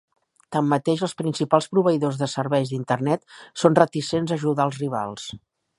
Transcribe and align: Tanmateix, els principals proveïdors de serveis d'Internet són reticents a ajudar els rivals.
Tanmateix, 0.55 1.03
els 1.07 1.13
principals 1.19 1.69
proveïdors 1.75 2.19
de 2.23 2.31
serveis 2.33 2.73
d'Internet 2.73 3.29
són 3.65 3.79
reticents 3.83 4.33
a 4.35 4.41
ajudar 4.41 4.71
els 4.71 4.83
rivals. 4.85 5.33